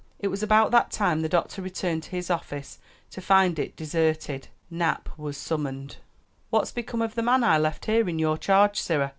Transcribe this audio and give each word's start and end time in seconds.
It 0.17 0.29
was 0.29 0.41
about 0.41 0.71
that 0.71 0.89
time 0.89 1.21
the 1.21 1.29
doctor 1.29 1.61
returned 1.61 2.01
to 2.01 2.09
his 2.09 2.31
office 2.31 2.79
to 3.11 3.21
find 3.21 3.59
it 3.59 3.75
deserted. 3.75 4.47
Nap 4.71 5.09
was 5.15 5.37
summoned. 5.37 5.97
"What's 6.49 6.71
become 6.71 7.03
of 7.03 7.13
the 7.13 7.21
man 7.21 7.43
I 7.43 7.59
left 7.59 7.85
here 7.85 8.09
in 8.09 8.17
your 8.17 8.39
charge, 8.39 8.79
sirrah?" 8.79 9.09